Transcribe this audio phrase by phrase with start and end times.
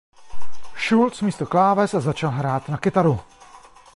[0.75, 3.19] Šulc místo kláves začal hrát na kytaru.